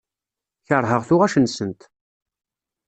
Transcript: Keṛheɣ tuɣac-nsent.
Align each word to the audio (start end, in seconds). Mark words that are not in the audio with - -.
Keṛheɣ 0.67 1.01
tuɣac-nsent. 1.07 1.81